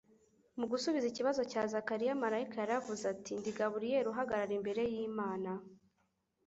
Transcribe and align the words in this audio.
Mu 0.59 0.65
gusubiza 0.71 1.05
ikibazo 1.09 1.41
cya 1.51 1.63
Zakariya, 1.71 2.19
marayika 2.23 2.55
yaravuze 2.59 3.03
ati, 3.13 3.31
''Ndi 3.35 3.49
Gaburiyeli 3.57 4.07
uhagarara 4.13 4.53
imbere 4.59 4.81
y'Imana, 4.93 5.51